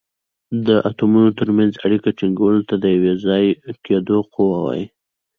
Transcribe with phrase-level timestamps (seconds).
[0.67, 3.45] د اتومونو تر منځ اړیکې ټینګولو ته د یو ځای
[3.85, 4.85] کیدو قوه وايي.